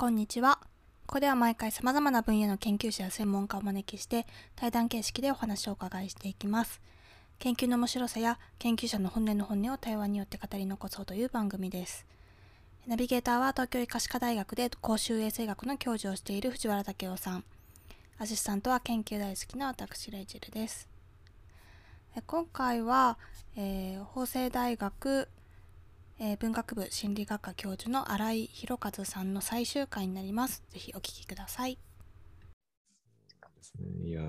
[0.00, 0.58] こんにちは。
[1.06, 4.26] ここでは毎回様々な分野の研究者や専門家をお招きして
[4.56, 6.80] 対談形式でお話をお伺いしていきます。
[7.38, 12.06] 研究の面白さや研究者の本音の本音を対話によって語り残そうという番組です。
[12.86, 17.44] ナビゲーターは東京医科歯科大学で公衆衛生学の教授をしている藤原武雄さん。
[18.18, 20.88] アシスタントは研究大好きな私レイチェルです。
[22.16, 23.18] え今回は、
[23.54, 25.28] えー法政大学
[26.22, 30.62] えー文学部心理学科教授の新井博和さんの最終回になります。
[30.68, 31.78] ぜひお聞きください。
[34.04, 34.22] いや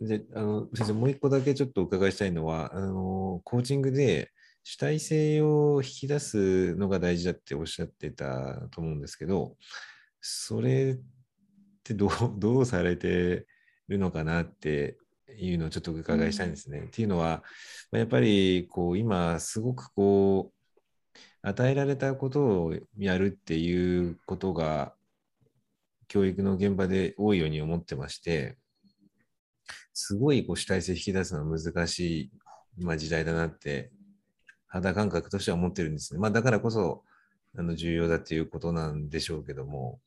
[0.00, 4.30] であの先生、もう一個だけちょっとお伺いしたいのは、あのコーチングで
[4.62, 9.56] 主体性を引き出すのが大事だっておっしゃってたと思うんですけど、
[10.20, 11.00] それっ
[11.82, 13.46] てどうどうされて
[13.88, 14.98] るのかなって
[15.38, 16.80] いうのをちょっとお伺いしたいんですね。
[16.80, 17.42] っていうのは、
[17.90, 20.54] まあやっぱりこう今、すごくこう、
[21.42, 24.94] 与えられたことをやるっていうことが、
[26.08, 28.56] 教育の現場で多いように思ってまして、
[29.92, 32.30] すごいこう主体性引き出すのは難し
[32.78, 33.90] い、まあ、時代だなって、
[34.66, 36.20] 肌感覚としては思ってるんですね。
[36.20, 37.04] まあ、だからこそ、
[37.56, 40.00] あの重要だっていうことなんでしょうけども、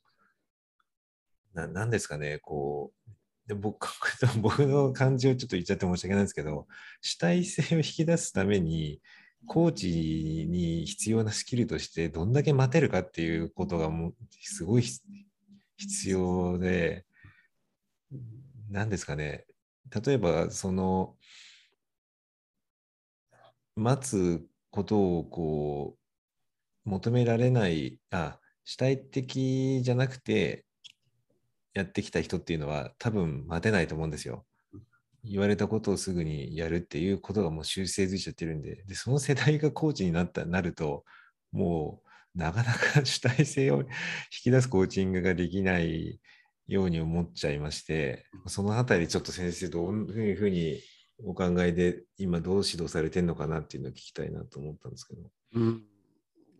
[1.54, 3.12] ななんですかね、こう、
[3.48, 3.88] で僕
[4.42, 6.68] 僕の感じをちょっと言っちゃって申し訳ないんですけど、
[7.02, 9.02] 主体性を引き出すために、
[9.48, 9.88] コーチ
[10.50, 14.84] に必要なスキルとして、どんだけ待てるかっていうことがもうすごい
[15.78, 17.06] 必要で、
[18.70, 19.46] 何ですかね、
[20.06, 21.16] 例えば、その、
[23.76, 25.98] 待つことをこ
[26.86, 30.67] う、求められない、あ、主体的じゃなくて、
[31.78, 34.46] やってきた人っていうのは多分待てないと思うんですよ。
[35.24, 41.06] 言われたことをすぐにやるっていうことがもう修正づいちゃってるんで、で、その世代がコーチになった、なると、
[41.52, 42.02] も
[42.36, 43.88] うなかなか主体性を引
[44.44, 46.20] き出すコーチングができない
[46.68, 50.80] ように思っちゃいまして、そのあたりちょっと先生どういうふうに
[51.24, 55.22] お考えで今どう指導されてるのかなっていうのを聞きたいなと思ったんですけど。
[55.54, 55.84] うん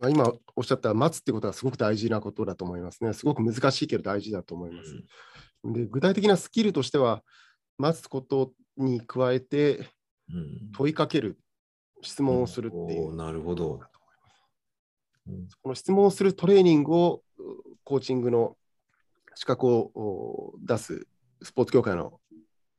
[0.00, 3.12] まあ、今おっしゃった待つってことはすごく大事なことだと思いますね。
[3.12, 4.94] すごく難しいけど大事だと思います。
[5.64, 7.22] で具体的なスキルとしては、
[7.78, 9.88] 待つことに加えて
[10.32, 11.38] うん問いかける、
[12.02, 13.16] 質問をするっていう。
[13.16, 13.80] なるほど。
[15.26, 17.42] うんこの質問をするトレーニングをう
[17.84, 18.56] コーチングの
[19.34, 21.06] 資格をお出す
[21.42, 22.18] スポーツ協会の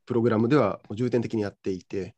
[0.04, 2.16] プログラムでは重点的にやっていて、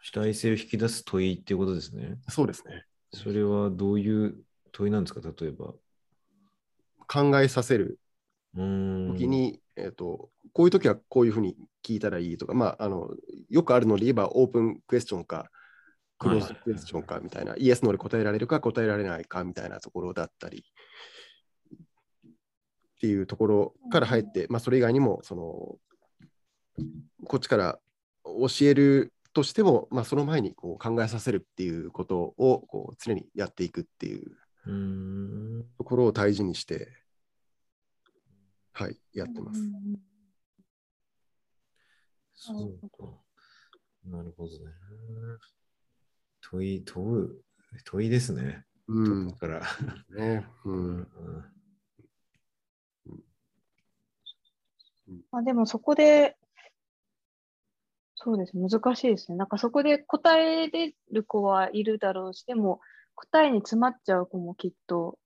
[0.00, 2.16] 主体性を引き出す問いっていうことですね。
[2.28, 2.84] そうですね。
[3.16, 4.36] それはどういう
[4.72, 5.20] 問いなんですか？
[5.20, 5.74] 例えば。
[7.08, 7.98] 考えさせる。
[8.54, 13.10] 時に、えー、とこういう時はこういうふうに聞いたらいいとか、まあ、あの
[13.50, 15.50] よくあるので言えばオープンクエスチョンか
[16.18, 20.64] クローズクエスチョンかみたいな、イエスノーで答えられるか答えられないかみたいなところだったり。
[22.96, 25.42] っていうところから入って、まあ、それ以外にもその
[27.24, 27.78] こっちから
[28.24, 34.34] 教えるとしても、まあ、その前にこう考えさせるっていうことをこう常にやっていくっていう。
[35.76, 36.88] ところを大事にして、
[38.72, 39.60] はい、やってます。
[42.34, 43.04] そうか。
[44.06, 44.72] なるほどね。
[46.40, 47.42] 問い、問う、
[47.84, 48.64] 問いですね。
[48.88, 49.62] うんここから。
[50.16, 51.06] ねうんうん
[55.30, 56.36] まあ、でもそこで、
[58.16, 59.36] そうです、難しいですね。
[59.36, 62.80] なんかそこで答えれる子はいるだろうし、でも
[63.14, 65.18] 答えに詰まっちゃう子もきっと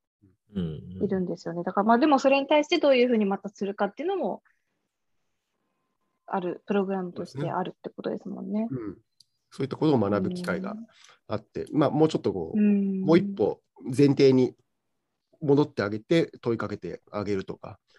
[0.55, 1.63] うんいるんですよね。
[1.63, 4.43] だからまあでもそれに対してどういうふうにまたするかっていうのも
[6.27, 8.67] ある、プログラムとしてあるってことですもんね。
[8.69, 8.99] うん、
[9.51, 10.75] そういったことを学ぶ機会が
[11.29, 13.01] あって、まあ、もうちょっとこう、うん。
[13.03, 14.57] もう一歩前提に
[15.41, 17.90] 戻ってあげて問いかけてあげるとか、うん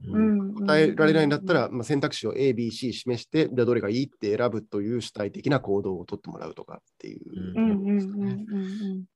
[0.00, 9.06] 答えられないんだったら、まあ、選択肢を A、B、C 示して、じゃあどれがいいって選ぶという主体的な行動を取ってもらうとかっていう。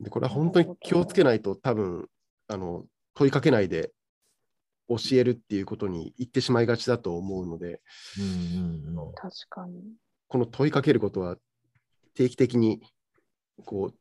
[0.00, 2.08] でこれは本当に気をつけないと、多分
[2.48, 2.84] あの
[3.14, 3.92] 問いかけないで
[4.88, 7.80] 教えるっていうことに言ってしまいがちだと思うので、
[8.18, 9.82] うん確かに。
[10.28, 11.36] この問いかけることは
[12.14, 12.80] 定期的に
[13.64, 13.94] こう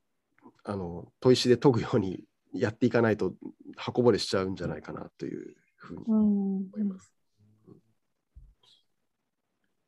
[0.63, 3.33] あの問いしで解くようにやっていかないと
[3.75, 7.13] 刃こぼれしちゃうんじゃないかなというふうにうん思います。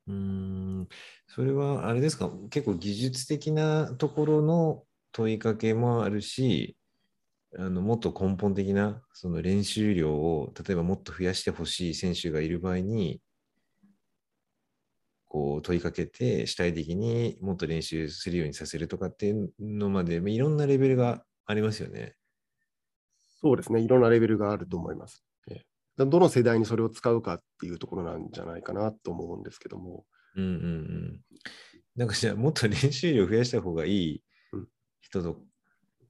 [0.07, 0.87] うーん
[1.27, 6.75] それはあれですか、結構技術的なところの問いかけもあるし、
[7.57, 13.21] あのもっと根本的なその練習量を例えばもっと増やしてほしい選手がいる場合に、
[15.27, 22.15] こう問いかけて主体的にもっと練習するようにさせるとかっていうのまで、まあいろんなレベルがありますよね。
[23.41, 25.23] そうですね、いろんなレベルがあると思います。
[25.49, 25.65] ええ
[26.05, 30.05] どの世代にそれを使うかっていうところなんじゃないかなと思うんですけども。
[30.35, 31.19] うんうんうん。
[31.95, 34.23] なんかじゃあもっと練習量増やした方がいい
[34.53, 34.67] うん
[35.01, 35.41] 人と、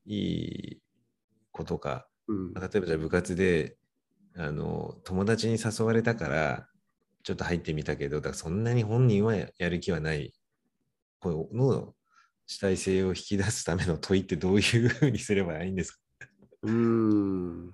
[0.06, 0.82] いい
[1.52, 2.08] ことか。
[2.28, 3.78] うん、例えばじゃあ部活で
[4.36, 6.68] あの友達に誘われたから
[7.24, 10.34] ちょっと入ってみたけどだからそんなに本人はやる気はない
[11.20, 11.94] この
[12.48, 16.00] 主体性を引き出すための問いってどういうふうにすればいいんですか？
[16.64, 17.72] うーん。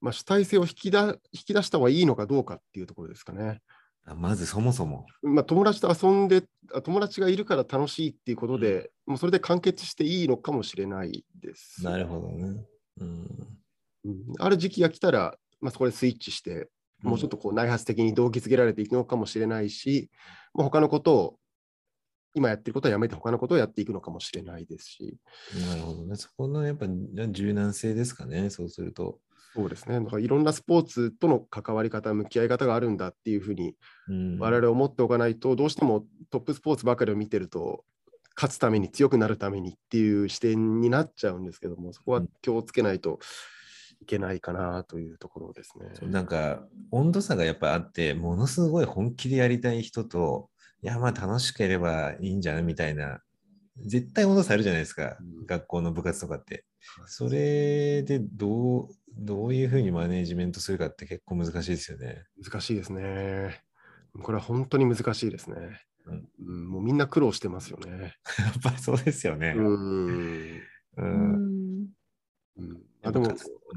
[0.00, 3.60] まあ、主体性を引きだ引き出した方がいいのかどうかっていうところですかね。
[4.06, 5.06] あまずそもそも。
[5.22, 11.84] まあ、友達と遊んで、あ友達がいるから楽しいっていうことで、もうそれで完結していいのかもしれないです。
[11.84, 12.64] なるほどね。
[13.00, 13.08] うん。
[14.04, 16.68] うんある時期が来たら、まあ、そこでスイッチして、
[17.02, 20.10] もうちょっとこう内発的に動機づけられていくのかもしれないし、
[20.54, 21.38] もう他のことを、
[22.38, 25.18] 今やってることはやめて他のことをやっていくのかもしれないですし、
[25.68, 26.16] なるほどね。
[26.16, 26.86] そこのやっぱ
[27.28, 28.50] 柔軟性ですかね。
[28.50, 29.18] そうすると。
[29.54, 33.74] そうですね、だからいろんなスポーツとの関わり方、向き合い方があるんだっていうふうに
[34.08, 37.84] うん、我々思っておかないと、どうしてもトップスポーツばかりを見てると、
[38.36, 43.18] 勝つために強くなるためにっていう視点になっちゃうんですけども、そこは気をつけないと
[44.00, 46.08] いけないかなというところですね。
[46.08, 46.62] なんか
[46.92, 50.50] 温度差がやっぱあって、ものすごい本気でやりたい人と、
[50.82, 53.20] いや、まあ楽しければいいんじゃないみたいな、
[53.84, 56.64] 絶対温度差あるじゃないですか、うん学校の部活とかって。
[57.06, 62.24] それでどう、どういうふうにマネージメントするかって結構難しいですよね。
[62.42, 63.62] 難しいですね。
[64.22, 65.56] これは本当に難しいですね。
[66.06, 68.16] うんうんもうみんな苦労してますよね。
[68.38, 69.54] やっぱりそうですよね。
[69.56, 70.62] うん。
[70.96, 71.88] うん
[73.02, 73.28] あでも、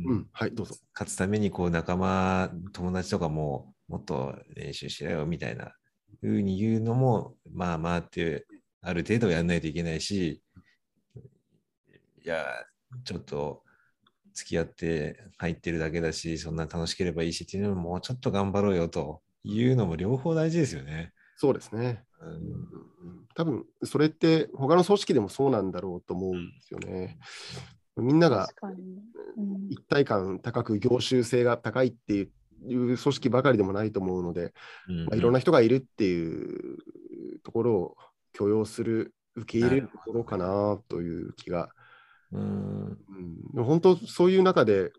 [0.06, 0.76] うん、はい、どうぞ。
[0.94, 5.76] 勝つためにこう仲間、友達とかももっと練習しろよみたいな
[6.20, 8.46] ふうに言うのも、まあまあって
[8.82, 10.42] ある程度やんないといけないし、
[12.24, 12.46] いや、
[13.04, 13.64] ちょっと
[14.34, 21.14] 付き合って入ってるだけだし、そんな楽しければいいしっていうのももうちょっと頑張ろうよというのも両方大事ですよね。
[21.38, 22.04] そうですね。
[22.20, 27.18] うんうん多分それって他の組織でもそうなんだろうと思うんですよね。
[27.98, 28.48] みんなが
[29.70, 32.30] 一体感高く業種性が高いって
[32.68, 34.54] いう組織ばかりでもないと思うので、
[34.88, 36.78] うんまあ、いろんな人がいるっていう
[37.44, 37.98] ところを
[38.34, 41.70] 許容する、受け入れるところかなという気が、
[42.32, 42.98] うん。
[43.56, 44.92] うん、本当そういう中で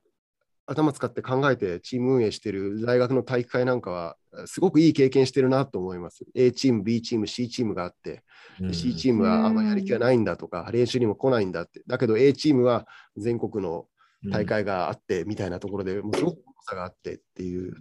[0.67, 4.17] 頭使って考えてチーム運営している大学の体育会なんかは
[4.47, 6.25] すごくいい経験してるなと思います。
[6.35, 8.23] A チーム、B チーム、C チームがあって、
[8.61, 8.75] うん。
[8.75, 11.83] C チームはあんまりやる気がないんだとか、練習にも来ないんだって。
[11.87, 12.87] だけど A チームは
[13.17, 13.87] 全国の
[14.31, 17.75] 大会があってみたいなところで、もうすごく差があってっていう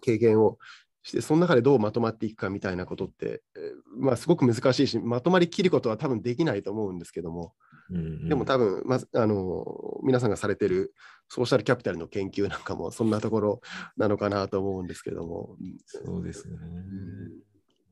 [0.00, 0.58] 経験を
[1.02, 7.54] して、その中でどうまとまっていくかみたいなことって、えーまあ、すごく難しいし、まとまりきることは多分できないと思うんですけども、
[7.90, 9.64] うんでも多分、まずあの
[10.02, 10.92] 皆さんがされてる
[11.28, 13.60] ソーシャルキャピタルの研究なんかもそんなところ
[13.96, 15.56] なのかなと思うんですけども。
[15.86, 16.56] そうですね。
[16.56, 16.58] ん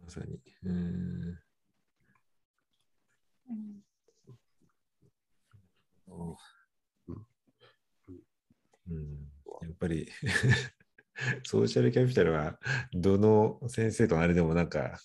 [0.02, 0.40] まさに。
[0.64, 1.38] うん
[3.50, 3.84] うん
[6.06, 6.36] お
[7.08, 7.26] うん
[8.90, 9.23] うんや
[9.74, 10.08] っぱり
[11.44, 12.58] ソーシャルキャピタルは
[12.92, 14.98] どの先生とあれでもなんか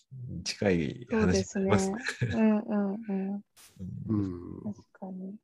[0.44, 2.26] 近いそうで話すねになります。。
[2.32, 3.36] うんうんうん。
[3.36, 3.44] う
[4.08, 5.36] うんん確かに。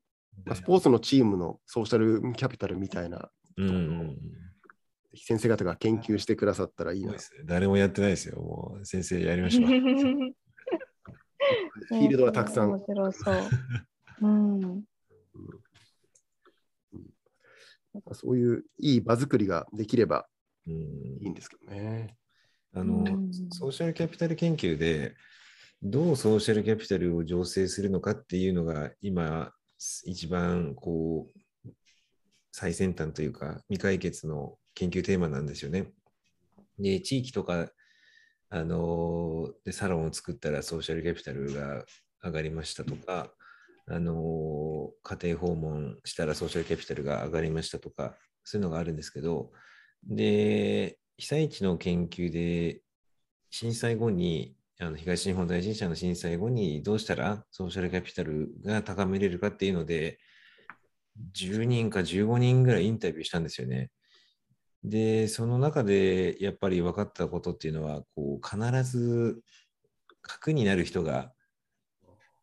[0.44, 4.18] まあスポーツのチームのソーシャルキャピタルみたいな、うんうん
[5.18, 7.14] 先生方が研究してくださったらいいな。
[7.46, 8.36] 誰もやってないですよ。
[8.42, 9.70] もう先生やりましょう。
[11.88, 12.72] フィールドはたくさん。
[12.72, 13.36] 面白そう。
[14.20, 14.84] うん。
[18.12, 20.26] そういういい場作りができれば
[20.66, 22.16] うんいいんですけどね。
[22.74, 25.14] あの、うんソーシャルキャピタル研究で、
[25.82, 29.52] どうソーシャルキャピタルを醸成するのかっていうのが、今、
[30.04, 31.28] 一番こ
[31.64, 31.70] う、
[32.52, 35.92] 最先端というか、未解決の研究テーマなんですよね。
[36.78, 37.70] で、地域とか、
[38.48, 41.84] あのでサロンを作ったらソーシャルキャピタルが
[42.22, 43.32] 上がりましたとか、
[43.88, 49.52] あの家庭訪問したらソーシャルキャピタルが上がりましたとか、そういうのがあるんですけど、
[50.04, 52.80] で、被災地の研究で、
[53.50, 60.18] 震災後に、あの東日本大震災の震災後にどうしたらソーシャルキャピタルが高めれるかっていうので、
[61.34, 63.90] 10人か15人ぐらいインタビューしたんですよね。
[64.84, 69.40] で、その中でやっぱり分かったことっていうのは、こう必ず
[70.22, 71.32] 核になる人が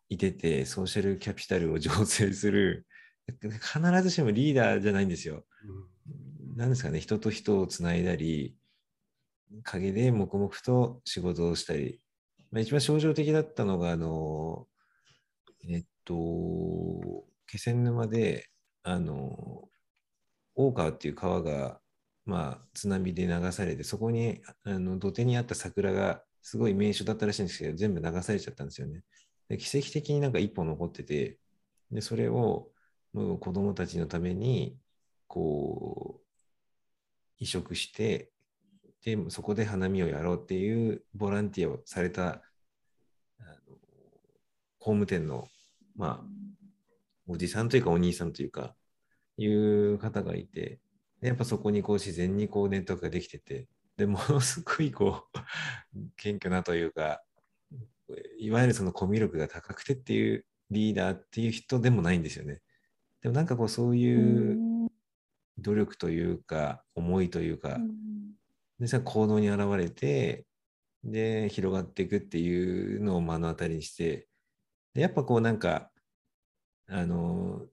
[0.10, 2.88] いてて、ソーシャルキャピタルを醸成する、
[3.42, 5.46] 必ずしもリーダーじゃないんですよ。
[6.56, 8.56] なんですかね、人と人をつないだり、
[9.64, 12.02] 陰で黙々と仕事をしたり、
[12.52, 14.68] まあ、一番象徴的だったのが、あの、
[15.68, 18.50] えっと、気仙沼で、
[18.84, 19.70] あの、
[20.56, 21.80] 大川っていう川が、
[22.26, 29.02] まあ、津波で流されて、そこにあの土手にあった桜がすごい名所だったらしいんですけど、全部流されちゃったんですよね。
[29.54, 31.38] で奇跡的になんか一本残ってて、
[31.92, 32.70] でそれを
[33.14, 34.76] もう子供たちのために、
[35.28, 36.24] こう、
[37.38, 38.32] 移植して、
[39.06, 42.42] で、そこで花見をやろうっていうボランティアをされた、
[43.40, 43.76] あの
[44.80, 45.48] 工務店の、
[45.96, 46.26] まあ、
[47.28, 48.76] おじさんというかお兄さんというか、
[49.38, 50.80] いう方がいて、
[51.22, 55.40] やっぱそこにこう自然にこうネットワークができてて、でものすごいこう、
[56.18, 57.22] 謙虚なというか、
[58.44, 62.60] いわゆるそのコミュ力が高くてっていうリーダーっていう人でもないんですよね。
[63.22, 64.90] でもなんかこうそういう
[65.60, 67.80] 努力というか、思いというか、
[68.80, 70.46] でそれが行動に現れて、
[71.06, 74.28] で、広がっていくっていうのを目の当たりにして、
[74.94, 75.90] でやっぱこうなんか、
[76.88, 77.66] あの、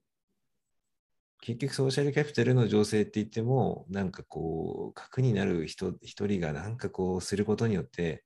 [1.41, 8.25] 結局ソーシャルキャピタルの情勢って言っても、なんかこう、核になる人一人がなんかこうすることによって、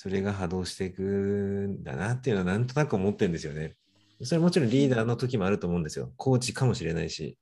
[0.00, 3.74] それが波動していくんだなっていうのはなんとなく思ってるんですよね。
[4.22, 6.12] それはもちろんリーダーの時もあると思うんですよ。
[6.16, 7.36] コーチかもしれないし。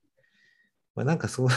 [0.95, 1.53] まあ、なんかそういう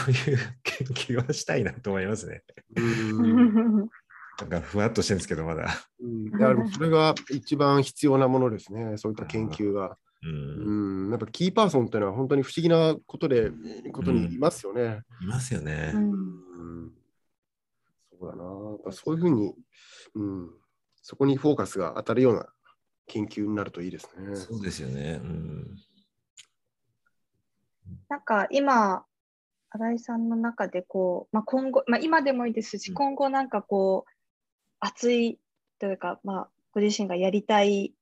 [0.61, 2.43] 研究はしたいなと思いますね。
[2.75, 3.89] うん
[4.41, 5.75] なんかふわっとしてるんですけど、まだ。
[5.99, 9.97] うん、いやでもそれが一番必要なものですね、そういった研究が。
[10.21, 10.27] う。
[10.27, 13.49] うんん、やっぱキーパーソンっていうのは本当に不思議なことで、
[13.91, 15.01] ことにいますよね。
[15.19, 15.91] いますよね。
[15.95, 16.91] うん、
[18.19, 18.91] そうだな。
[18.91, 19.55] そういうふうに、
[20.13, 20.60] うん、
[21.01, 22.47] そこにフォーカスが当たるような
[23.07, 24.35] 研究になるといいですね。
[24.35, 25.19] そうですよね。
[25.23, 25.75] うん。
[28.09, 29.05] なんか今、
[29.69, 34.11] 新井さんの中でこう、まあ、今後、まあ、今でもいいですし、うん今後なんかこう、
[34.79, 35.39] 熱い
[35.79, 37.93] というか、まあ、ご自身がやりたい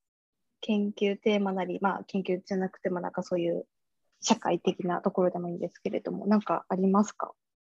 [0.61, 3.65] 研究テーマなり、まあ、研究じゃなくてもなんかそういう
[4.19, 7.31] 社会的なところでもいいんですけれども、なんかありますか？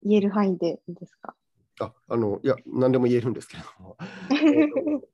[0.04, 1.36] 言える範囲でいいですか？
[1.80, 3.98] ああのいや、何でも言えるんですけれども。
[4.32, 5.08] えっと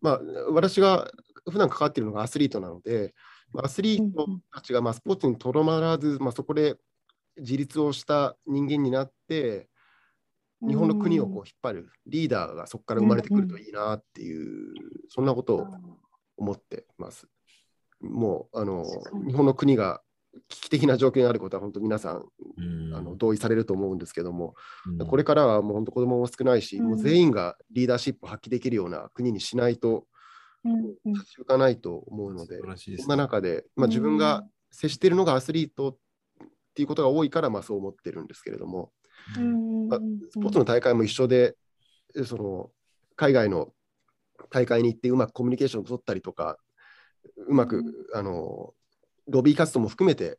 [0.00, 1.10] まあ、私が
[1.50, 3.14] 普段関わっているのがアスリートなので、
[3.52, 6.76] まあアスリートたちがまあスポーツにとどまらず、まあ、そこで
[7.36, 9.68] 自立をした人間になって、
[10.60, 14.74] 日本の国をこう引っ張るリーダーがそこから生まれてくるといいなっていう、
[15.08, 15.66] そんなことを
[16.36, 17.28] 思ってます。
[18.00, 18.84] もうあの
[19.26, 20.02] 日本の国が
[20.48, 22.24] 危機的な状況にあることは本当皆さん
[22.56, 22.94] うん。
[22.94, 24.54] あの同意されると思うんですけども、
[24.86, 25.06] うん。
[25.06, 26.86] これからはもう本当子供も少ないし、うん。
[26.88, 30.06] もう全員がリーダーシップを発揮できるような国にしないと
[31.04, 32.58] 立ち行かないと思うので、
[32.98, 35.96] そんな中で、まあ、自分が接しているのがアスリートっ
[36.74, 38.92] ていうことが多いから、まあ、そう思ってるんですけれども、
[39.36, 39.88] うん。
[39.88, 41.56] まあスポーツの大会も一緒で、
[42.24, 42.70] その
[43.16, 43.72] 海外の
[44.50, 46.58] 大会に行ってうまくコミュニケーションを取ったりとか、
[47.46, 47.84] うまく、うん。
[48.14, 48.74] あの
[49.28, 50.38] ロビー活動も含めて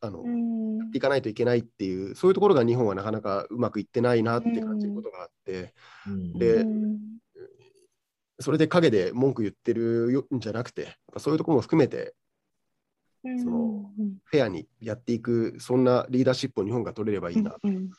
[0.00, 0.90] あの、うん。
[0.92, 5.74] いかないといけないっていう、そういうところが日本はなかなかうまくいってないなって感じることがあって、
[6.06, 6.38] うん。
[6.38, 6.98] でうん。
[8.38, 12.14] それで陰で文句言ってるよんじゃなくて、そういうところも含めて、
[13.24, 13.42] うん。
[13.42, 13.90] その
[14.24, 17.90] フェアにやっていく、そんなリーダーシップを日本が取れればいいなとうん。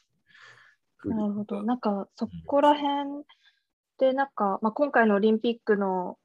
[1.06, 1.64] なるほど。
[1.64, 3.24] なんか、そこら辺
[4.00, 6.18] で、なんか、まあ、今回のオリンピックの、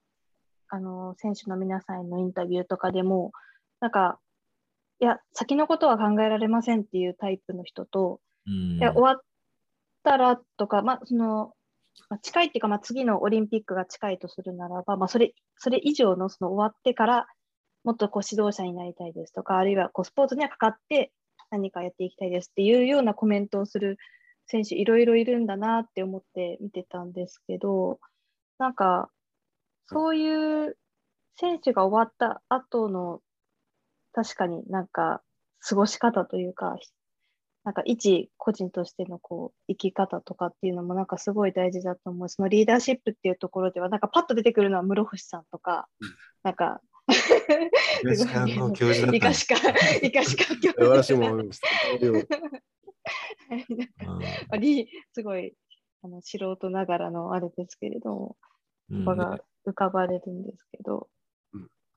[0.68, 3.32] あの、選手の皆さんへのインタビューとかでも、
[3.82, 4.20] なんか、
[5.00, 8.78] いや、先のことは考えられませんっていうタイプの人と、うん。
[8.78, 9.20] いや、終わっ
[10.04, 11.52] たらとか、まあ、その、
[12.08, 17.26] まあ、近いっていうか、まあ、次のオリンピックが近いとするならば、まあ、それ、それ以上の、その終わってから、
[17.82, 21.10] もっとこう指導者になりたいですとか、あるいはこうスポーツにはかかって
[21.50, 23.98] 何かやっていきたいですっていうようなコメントをする
[24.46, 27.98] 選手いろいろいるんだなって思って見てたんですけど、
[28.58, 29.10] なんか、
[29.86, 30.78] そういう
[31.36, 33.20] 選手が終わった後の、
[34.12, 35.22] 確かになんか
[35.66, 36.76] 過ごし方というか、
[37.64, 42.28] なんか一個人としてのこう生き方とかっていうのもなんかすごい大事だと思う。
[42.28, 45.88] そのリーダーシップっていうところでは、なんかパッと出てくるのは室伏さんとか、
[46.42, 46.80] なんか、
[48.02, 51.54] 東館の教授だったんですいかしか、いかしか教私もなんか
[54.58, 55.54] リすごい
[56.02, 58.36] あの素人ながらのあれですけれども、
[58.90, 59.04] うん。
[59.04, 61.08] 場が浮かばれるんですけど。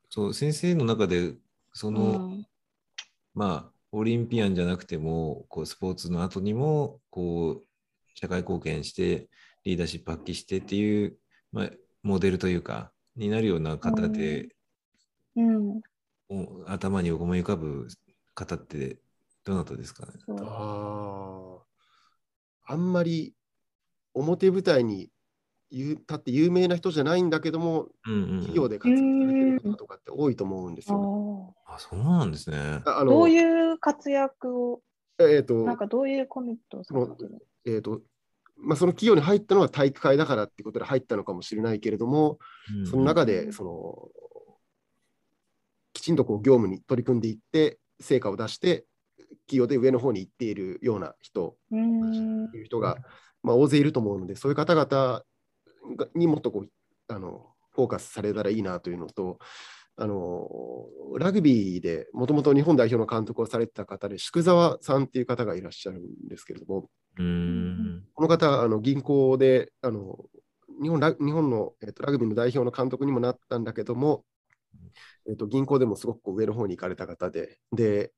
[0.09, 1.33] そう先生の中で
[1.75, 2.47] その、うん。
[3.33, 7.65] まあオリンピアンじゃなくてもこうスポーツの後にもこう
[8.13, 9.27] 社会貢献して
[9.63, 11.17] リーダーシップ発揮してっていう、
[11.51, 11.69] まあ、
[12.01, 14.49] モデルというかになるような方で、
[15.35, 15.81] うん、
[16.29, 17.87] お頭に思い浮かぶ
[18.33, 18.99] 方って
[19.43, 20.11] どなたですかね？
[20.27, 21.59] あー。
[22.67, 23.33] あんまり
[24.13, 25.09] 表舞台に
[25.77, 28.39] ゆたって有名な人じゃないんだけども、うんうんうん。
[28.39, 31.53] 企業で活躍されてる方とかって多いと思うんですよ。
[31.67, 32.81] あ、そうなんですね。
[32.85, 34.81] あのどういう活躍を、
[35.19, 38.01] えーとなんかどういうコミットをされてるえーと
[38.57, 42.39] まあ、その企業に入ったのは体育会だからっていうことで入ったのかもしれないけれども、
[42.89, 44.09] その中でその
[45.91, 48.85] きちんとこう業務に取り組んでいって、成果を出して、
[49.47, 52.97] 企業で上の方に行っているような人うーんいう人が、
[53.43, 55.23] まあ、大勢いると思うので、そういう方々が
[56.15, 56.69] にもっとこう
[57.13, 59.39] あのフォーカスされたらいいなというのと、
[59.97, 60.47] あの
[61.19, 68.03] ラグビーでもともと日本代表の監督をされてた方で、宿澤さんっていう方がいらっしゃるんですけれども、うん。
[68.13, 70.17] この方、あの銀行であの
[70.81, 74.25] 日本ラ日本の、えっとラグビーの代表の監督にもなったんだけども、
[75.29, 78.11] えっと銀行でもすごく上の方に行かれた方で、で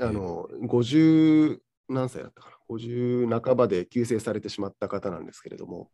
[0.00, 5.90] あの50何歳だったかな、50半ばで急逝されてしまった方なんですけれども、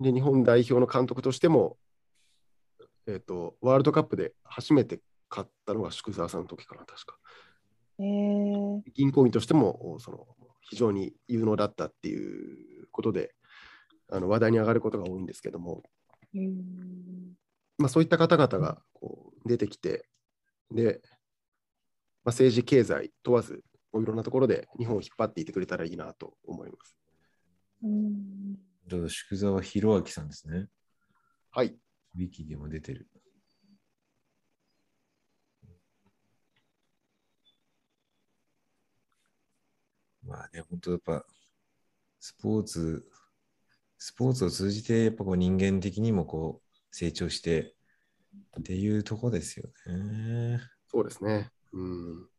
[0.00, 1.76] で日本代表の監督としても、
[3.06, 7.16] えっとワールドカップで初めて勝ったのが宿澤さんの時かな、確か。
[7.98, 8.82] えー。
[8.94, 10.26] 銀行員としてもその
[10.60, 13.34] 非常に有能だったっていうことで
[14.10, 15.82] あの話題に上がることが多いんですけども、
[16.34, 17.32] うーん。
[17.78, 20.06] まあ、そういった方々がこう出てきて
[20.70, 21.00] で、
[22.24, 26.96] まあ、政治経済問わずいろんなところで日本を引っ張っていってくれたらいいなと思います。
[27.82, 30.68] うーん宿沢博明さんですね。
[31.50, 31.74] はい。
[32.14, 33.08] ウィキでも出てる。
[40.24, 41.24] まあね、本当やっぱ、
[42.20, 43.04] スポーツ、
[43.98, 47.74] スポーツを通じて、やっぱこう人間的にもこう成長して
[48.60, 50.60] っていうとこですよね。
[50.86, 51.50] そうですね。
[51.72, 52.31] うん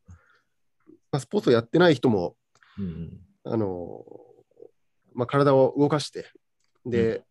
[1.14, 2.36] まあ、スポーツをやってない人も
[2.78, 4.04] うんあの、
[5.14, 6.26] まあ、体を動かして
[6.86, 7.24] で、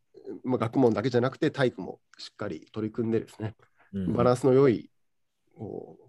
[0.45, 3.55] まあ、学問だけじゃなくて体育もしっかり取り組んでですね
[3.93, 4.13] うん。
[4.15, 4.91] バランスの良い
[5.59, 6.09] こう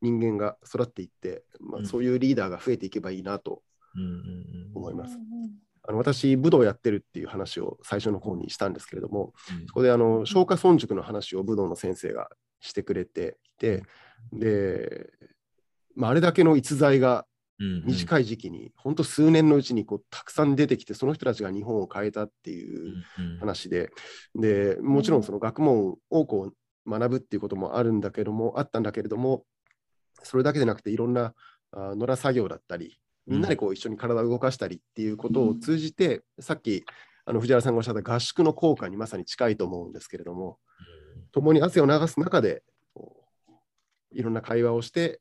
[0.00, 1.86] 人間が育っていって、まあ、うん。
[1.86, 3.62] そういうリーダーが増えていけばいいなと
[3.94, 4.72] うんうんうん。
[4.74, 5.14] 思います。
[5.14, 5.22] うん
[5.88, 9.66] あの私、武道をやってるっていう話を最初の方にしたんですけれども、うん。
[9.68, 12.28] そこであの松下村塾の話を武道の先生が
[12.60, 13.84] してくれていて、
[14.30, 15.08] で、
[15.98, 17.26] まあ、あれだけの逸材が
[17.60, 23.90] うん短い時期に、本当数年のうちにこうたくさん出てきて、その人たちが日本を変えたっていううん話で、
[24.36, 26.52] でもちろんその学問をこ
[26.86, 29.44] う学ぶっていうこともあるんだけども、あったんだけれども、
[30.22, 31.34] それだけでなくて、いろんな
[31.72, 36.84] あ野良作業だったり、みんなでこう一緒に体を動かしたりっていうことを通じて、さっき
[37.24, 40.58] あの藤原さんがおっしゃった合宿の効果にまさに近いと思うんですけれども、
[41.32, 42.62] 共に汗を流す中で、
[42.94, 43.24] こ
[44.12, 45.20] ういろんな会話をして、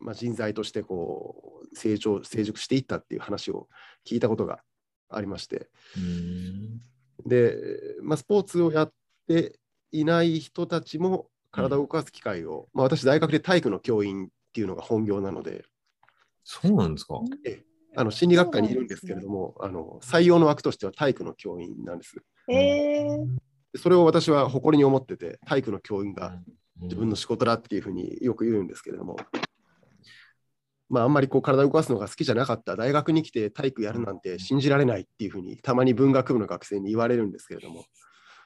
[0.00, 3.68] まあ、人材としてこう成長、成熟していったっていう話を
[4.06, 4.60] 聞いたことが
[5.08, 6.80] ありまして、うん。
[7.26, 7.56] で、
[8.02, 8.92] まあ、スポーツをやっ
[9.26, 9.58] て
[9.90, 15.64] いない人たちも体を動かす機会を、まあ、私、大学で体育の教員っていうのが本業なので、
[16.44, 17.20] そうなんですか？
[17.96, 22.16] あの心理学科にいるんですけれども、あの採用の枠としては体育の教員なんです。
[22.48, 23.26] えー。
[23.72, 26.44] でそれを私は誇りに思ってて、体育の教員がうん。
[26.80, 29.16] 自分の仕事だっていうふうによく言うんですけれども、
[30.88, 37.84] まあ、あんまりこう体を動かすのが好きじゃなかった、大学に来て体育やるなんて信じられないっていうふうに、たまに文学部の学生に言われるんですけれども、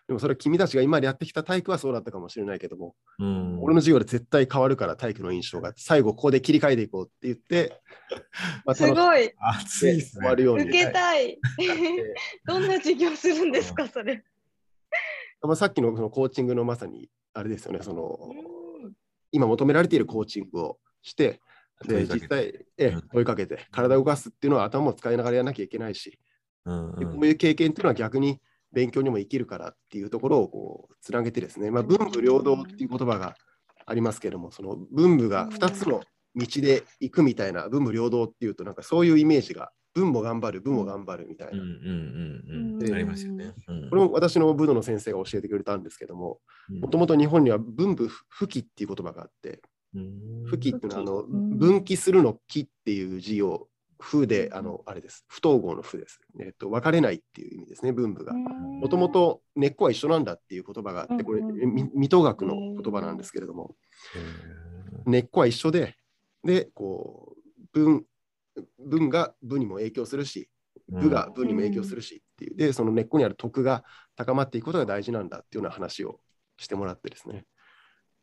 [0.08, 7.80] でもそれは君たちが今までやってきた体育はそうだったかもしれないけども、うん俺の授業で絶対変わるから体育の印象が、最後ここで切り替えていこうって言って、
[8.66, 9.32] まあすごい。
[9.38, 10.34] 熱いですね終わ。
[10.34, 10.64] るように。
[10.64, 11.28] 受けたい。
[11.28, 11.38] で
[12.44, 14.24] どんな授業するんですか、それ。
[15.42, 18.18] まあ、さっきのそのコーチングのまさにあれですよね、その
[18.84, 18.92] うん
[19.30, 21.40] 今求められているコーチングをして、
[21.82, 23.02] で実際、えうん。
[23.12, 26.18] 問いかけて、体を動かすっていうのは頭を使いながらやらなきゃいけないし、
[26.64, 26.98] うんうん。
[26.98, 28.40] でこういう経験っていうのは逆に
[28.72, 33.36] 勉強にも生きるからっていうところをこうつなげてですね、まあ、文武両道っていう言葉が
[33.86, 36.02] ありますけれども、その文武が2つの
[36.34, 41.52] 道で行くみたいな、文武両道っていうと、なんかそういうイメージが、文も頑張る、文も頑張るみたいな。
[41.52, 42.94] うんうんうんでうん。
[42.94, 43.52] ありますよね。
[43.68, 43.90] うん。
[43.90, 46.40] これも私の武道の先生が教えてくれたんですけども、
[46.70, 46.80] うん。
[46.80, 49.60] もともと日本には文武不帰っていう言葉があって、うん
[50.44, 51.58] 不帰っていうのはあのうん。
[51.58, 55.24] 分岐するの帰っていう字を風で、あの、あれです。
[55.28, 56.20] 不統合の不です。
[56.40, 58.32] えっと、分かれないっていう意味ですね、文武が。
[58.34, 63.76] もともと根っこは一緒なんだっていう言葉があって、これ、うんうんみ水戸学の言葉なんですけれども、
[65.06, 65.96] へ根っこは一緒で、
[66.44, 68.04] で、こう、文、
[68.78, 73.84] 文が武にも影響するし、ー武が武にも影響するしっていう、で、その根っこにある徳が
[74.16, 76.18] 高まっていくことが大事なんだっていうような話を
[76.56, 77.44] してもらってですね。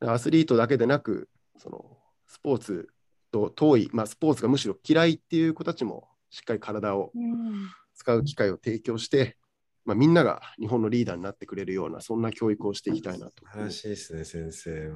[0.01, 1.29] アスリートだけでなく、
[1.59, 2.89] そのスポーツ
[3.31, 7.69] と遠い、まあ、スポーツがむしろ嫌いっていう子たちもしっかり体をうん
[7.99, 9.35] 使う機会を提供して、
[9.83, 13.51] まあ、みんなが日本のリーダーになってくれるような、そんな教育をしていきたいなと素。
[13.51, 14.91] 晴らしいですね、先生。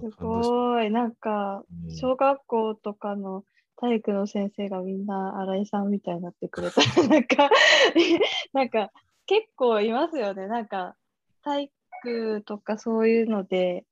[0.00, 0.90] すごい。
[0.90, 3.44] なんか、うん小学校とかの
[3.76, 7.50] 体育の先生がみんな新井さんみたいになってくれたら、 なんか、
[8.52, 8.92] なんか、
[9.26, 10.46] 結構いますよね。
[10.46, 10.96] なんか、
[11.42, 11.72] 体
[12.04, 13.84] 育とかそういうので、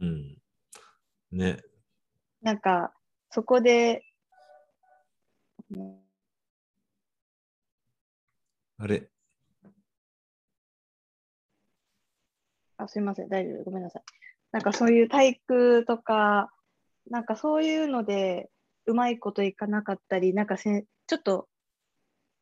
[0.00, 0.38] うん。
[1.32, 1.62] ね。
[2.42, 2.92] なんか、
[3.30, 4.02] そこで、
[5.70, 6.00] うん
[8.82, 9.10] あれ
[12.78, 14.02] あ、すいません、大丈夫、ごめんなさい。
[14.52, 16.50] なんかそういう体育とか、
[17.10, 18.48] なんかそういうので、
[18.86, 21.46] うまいこといかなかったり、なんかせんちょっと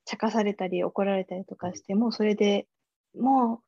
[0.04, 2.68] 茶化されたり怒られたりとかして、もうそれで
[3.18, 3.60] もう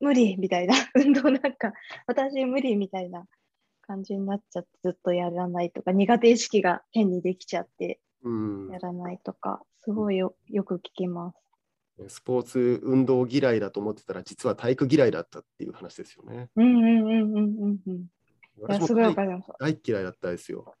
[0.00, 1.72] 無理みたいな、 運動なんか、
[2.06, 3.26] 私無理みたいな
[3.82, 11.38] 感じになっちゃって、ずっとやらないとか、苦手意識が変にできちゃってうんやらないとか、すごいよよく聞きます。
[12.08, 16.48] スポーツ運動嫌いだと思ってたら、実は体育嫌いだったっていう話ですよね。
[16.56, 17.94] うんうんうんうんうんうん。
[17.96, 19.52] いや、私もすごいわ体かります。
[19.60, 20.74] 大嫌いだったですよ。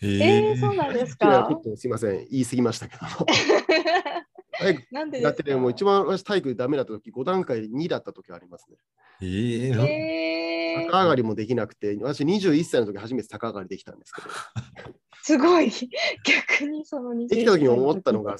[0.00, 1.50] えー、そうなんですか？
[1.74, 3.02] すいません、言い過ぎましたけど。
[4.58, 5.28] 体育 なんでですか？
[5.30, 8.76] だってね、もう一番私体育ダメだった時、5段階で2だった時ありますね。
[9.20, 10.38] えーなえー
[10.80, 14.28] 逆上がりもできなくて、私21歳の時初めて逆上がりできたんですけど、
[15.22, 15.72] すごい。
[16.24, 17.62] 逆にその21できた時。
[17.62, 18.36] に思ったのが、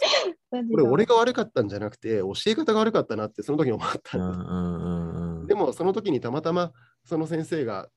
[0.52, 4.40] 何これ俺が悪かったんじゃなくて、教え方が悪かったなってその時に思ったうんんです。
[4.40, 6.72] うんうんうんでもその時にたまたま
[7.04, 7.88] その先生が、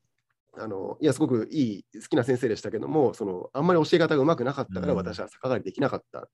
[0.57, 4.97] あのいや、すごくいい、好きな先生でしたけども、そのあんまり教え方がうまくなかったからうん。
[4.97, 6.27] 私は逆上がりできなかった。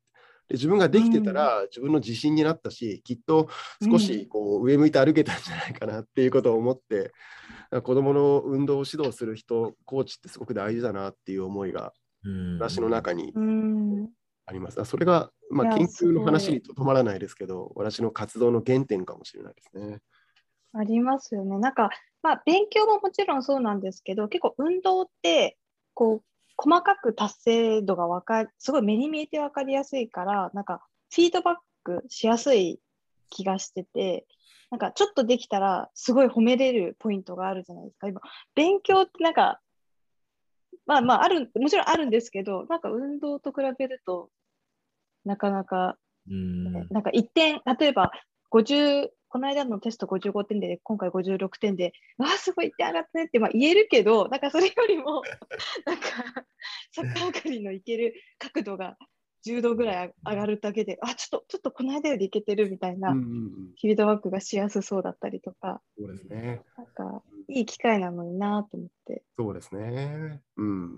[0.47, 3.49] で自分ができてたら自分の自信になったし、きっと
[3.83, 7.11] 少しこう上向いて歩けたんじゃないかなっていうことを思って、
[7.83, 14.09] 子供の運動を指導する人、コーチってすごく大事だなっていう思いがうん私の中にうん。
[14.47, 14.83] あります。
[14.85, 19.99] それが、まあ、研究の話にとどまらないですけど、私の活動の原点かもしれないですね。
[20.73, 21.57] ありますよね。
[21.59, 21.89] なんか、
[22.21, 25.57] まあ、勉強ももちろんそうなんですけど、結構運動って、
[25.93, 26.23] こう、
[26.57, 32.79] 細かく達成度がわかる、すごい目に見えて分かりやすいから、なんか、フィードバックしやすい
[33.29, 34.27] 気がしてて、
[34.71, 38.07] なんか、ちょっとできたら、すごい褒めれるポイントがあるじゃないですか。
[38.07, 38.21] 今、
[38.55, 39.61] 勉強ってなんか、
[40.85, 44.29] まあまあ、ある、もちろんあるんですけど、なんか運動と比べると、
[45.25, 45.97] なかなか
[46.29, 48.11] うんなんか1点、例えば
[48.49, 55.21] 50、この間のテスト55点で、今回56点で、わあ、すごい1点上がったねってまあ言えるけど、なんかそれよりも、
[55.85, 56.45] なんか、
[56.93, 58.97] 逆上がりのいける角度が
[59.45, 66.61] 10度ぐらい上がるだけで、あ、ちょっと、ちょっとこの間よりいけてるみたいな、フィードバックがしやすそうだったりとか、そうですね。
[66.77, 69.23] なんか、いい機会なのになと思って。
[69.37, 70.41] そうですね。
[70.55, 70.97] うん。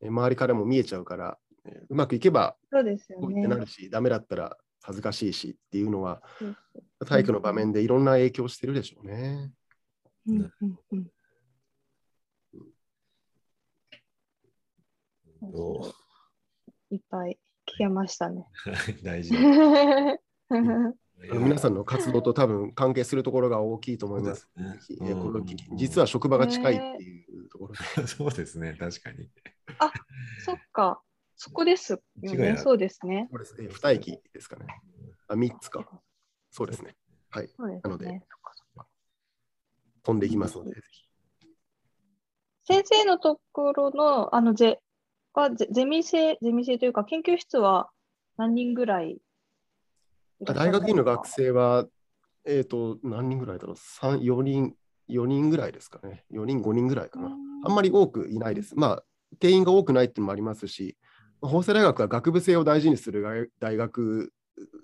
[0.00, 3.46] え周りからも見えちゃうから、えうまくいけばそうですよね。
[3.46, 6.22] なるし、ダメだったら恥ずかしいしっていうのは、
[7.06, 9.50] 体育の場面でいろんな影響してるでしょうね。
[10.26, 11.10] うんうんうん
[15.52, 15.92] お
[16.90, 18.46] いっぱい聞けましたね。
[19.04, 19.38] 大事だ。
[21.32, 24.48] 皆さんの活動と多分関係するところが大きいと思います。
[24.54, 24.78] すね
[25.76, 28.06] 実は職場が近いっていうところで。
[28.08, 29.30] そうですね、確かに。
[30.44, 31.02] そっか、
[31.36, 32.00] そこですよ
[32.34, 32.56] ね。
[32.56, 33.28] そうですね。
[33.30, 33.68] そうですね。
[33.68, 34.66] 二駅ですかね。
[35.28, 35.84] あ、三つか。
[36.50, 36.96] そうですね。
[37.30, 37.48] はい。
[37.56, 38.20] そうですなので
[40.04, 41.08] 飛んでいきますので、ぜひ。
[42.66, 44.80] 先生のところの、あの、ゼ、
[45.32, 47.90] はゼゼミ生、ゼミ生というか、研究室は
[48.36, 49.18] 何人ぐらい
[50.40, 51.86] 大学院の学生生は、
[52.44, 54.74] えっ、と、何人ぐらいだろう ?3、4人、
[55.08, 56.24] 4人ぐらいですかね。
[56.30, 57.30] 4人、5人ぐらいかな。
[57.64, 58.74] あんまり多くいないです。
[58.76, 59.04] まあ、
[59.40, 60.98] 定員が多くないっていうのもありますし、
[61.40, 64.32] 法政大学は学部生を大事にする大大学、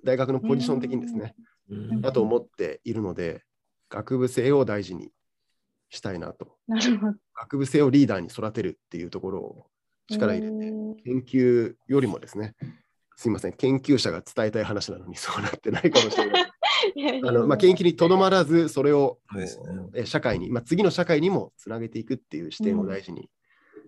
[0.05, 1.35] 大学のポジション的にですね、
[1.71, 3.43] うんだと思っているので、
[3.89, 5.11] 学部生を大事に
[5.89, 6.57] したいなと。
[6.67, 7.15] なるほど。
[7.35, 9.67] 学部生をリーダーに育てるっていうところを
[10.11, 10.73] 力入れて、
[11.05, 12.55] 研究よりもですね、
[13.17, 16.51] すいません、研究者が伝えたい話なのにそうなってないかもしれない。
[16.97, 19.47] いあのまあ、研究にとどまらず、それをね
[19.95, 23.29] え社会に、まあ、次の社会にもつなげていくっていう視点を大事に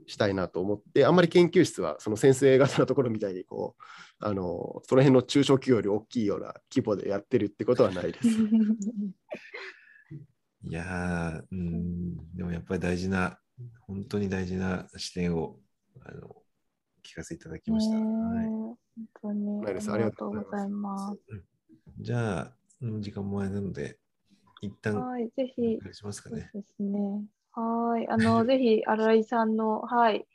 [0.06, 3.82] したいなと思って、あんまり研究室はその先生方のところみたいにこう
[4.24, 8.28] あの、その辺の中小企業より大きいような規模でやってるってことはないです。
[10.64, 13.40] いやー、うん、でもやっぱり大事な、
[13.80, 15.58] 本当に大事な視点を
[16.00, 16.36] あの
[17.02, 17.96] 聞かせていただきました。
[17.96, 18.02] は
[18.42, 18.78] い、本
[19.20, 21.18] 当にありがとうございます。
[21.98, 23.98] じゃあ、うん時間もあれなので、
[24.60, 26.48] 一旦おはい、ぜひ、願いしますかね。
[26.52, 27.24] そうですね。
[27.52, 30.26] はい、あの、 ぜひ、新井さんの、はい、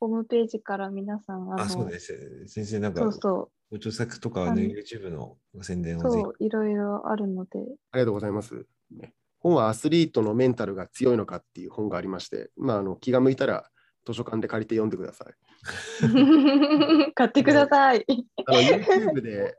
[0.00, 2.46] ホームページから皆さん、あの、あ、そうです。
[2.46, 7.58] 先生、なんかそうそご著作とかはね、YouTube の宣伝をぜひそう、いろいろあるので。
[7.90, 8.66] ありがとうございます。
[8.90, 13.68] ね本はアスリートのメンタルが強いのかっていう本がありまして、まあ、あの気が向いたら
[14.06, 15.34] 図書館で借りて読んでください。
[17.14, 18.04] 買ってください。
[18.46, 19.56] あの YouTube で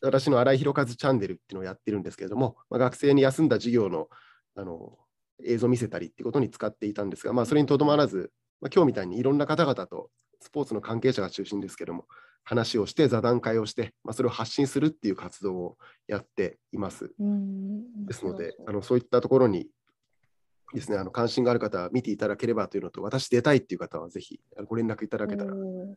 [0.00, 4.08] 私の新井弘和チャンネルっていうのをやってるんですけれども、まあ、学生に休んだ授業の
[4.54, 4.98] あの
[5.44, 12.06] 映像を見せたりっていうことに使っていたんですが、まあ、それにとどまらず、まあ、今日みたいにいろんな方々とスポーツの関係者が中心ですけども、
[12.44, 15.78] 話をして、座談会をして、まあ、それを発信するっていう活動を
[16.08, 17.12] やっています。
[17.18, 19.68] うんですので、あのそういったところに
[20.74, 25.96] ですね、あの関心がある方は見ていただければというのと、私出たいっていう方はぜひあのご連絡いただけたらうん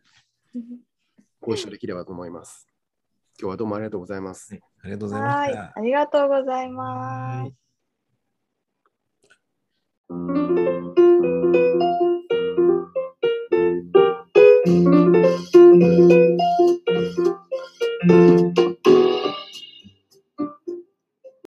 [1.42, 2.68] ご一緒できればと思います。
[3.40, 4.54] 今日はどうもありがとうございます。
[4.54, 5.74] はいありがとうございまはい、した。
[5.76, 7.65] ありがとうございます。
[10.10, 10.30] Thank
[18.10, 18.35] you.